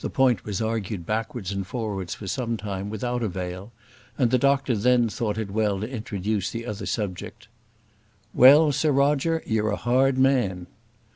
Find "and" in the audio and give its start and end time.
1.52-1.64, 4.18-4.32